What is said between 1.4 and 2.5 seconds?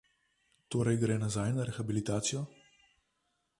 na rehabilitacijo?